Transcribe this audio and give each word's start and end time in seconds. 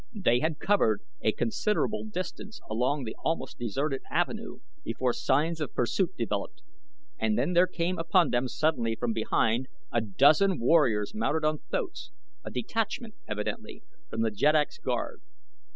They 0.15 0.39
had 0.39 0.57
covered 0.57 1.01
a 1.21 1.31
considerable 1.31 2.05
distance 2.05 2.59
along 2.67 3.03
the 3.03 3.15
almost 3.23 3.59
deserted 3.59 4.01
avenue 4.09 4.61
before 4.83 5.13
signs 5.13 5.61
of 5.61 5.75
pursuit 5.75 6.17
developed 6.17 6.63
and 7.19 7.37
then 7.37 7.53
there 7.53 7.67
came 7.67 7.99
upon 7.99 8.31
them 8.31 8.47
suddenly 8.47 8.95
from 8.95 9.13
behind 9.13 9.67
a 9.91 10.01
dozen 10.01 10.57
warriors 10.59 11.13
mounted 11.13 11.45
on 11.45 11.59
thoats 11.69 12.09
a 12.43 12.49
detachment, 12.49 13.13
evidently, 13.27 13.83
from 14.09 14.21
The 14.23 14.31
Jeddak's 14.31 14.79
Guard. 14.79 15.21